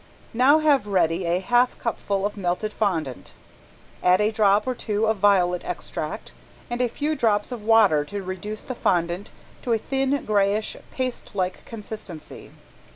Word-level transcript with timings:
Now 0.33 0.57
have 0.57 0.87
ready 0.87 1.25
a 1.25 1.37
half 1.39 1.77
cupful 1.77 2.25
of 2.25 2.35
melted 2.35 2.73
fondant. 2.73 3.33
Add 4.01 4.19
a 4.19 4.31
drop 4.31 4.65
or 4.65 4.73
two 4.73 5.05
of 5.05 5.17
violet 5.17 5.63
extract 5.63 6.31
and 6.71 6.81
a 6.81 6.89
few 6.89 7.15
drops 7.15 7.51
of 7.51 7.61
water 7.61 8.03
to 8.05 8.23
reduce 8.23 8.63
the 8.63 8.73
fondant 8.73 9.29
to 9.61 9.73
a 9.73 9.77
thin, 9.77 10.25
grayish, 10.25 10.75
paste 10.91 11.29
like 11.35 11.63
consistency. 11.65 12.49